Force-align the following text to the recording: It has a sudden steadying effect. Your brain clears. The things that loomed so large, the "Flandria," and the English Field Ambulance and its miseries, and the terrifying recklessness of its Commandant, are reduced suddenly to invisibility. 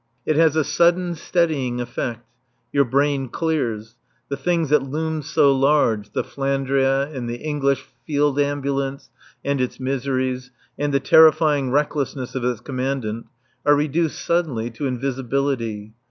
It 0.25 0.35
has 0.35 0.55
a 0.55 0.63
sudden 0.63 1.13
steadying 1.13 1.79
effect. 1.79 2.25
Your 2.73 2.85
brain 2.85 3.29
clears. 3.29 3.97
The 4.29 4.35
things 4.35 4.69
that 4.69 4.81
loomed 4.81 5.25
so 5.25 5.55
large, 5.55 6.13
the 6.13 6.23
"Flandria," 6.23 7.15
and 7.15 7.29
the 7.29 7.37
English 7.37 7.85
Field 8.07 8.39
Ambulance 8.39 9.11
and 9.45 9.61
its 9.61 9.79
miseries, 9.79 10.49
and 10.75 10.91
the 10.91 10.99
terrifying 10.99 11.69
recklessness 11.69 12.33
of 12.33 12.43
its 12.43 12.61
Commandant, 12.61 13.27
are 13.63 13.75
reduced 13.75 14.19
suddenly 14.25 14.71
to 14.71 14.87
invisibility. 14.87 15.93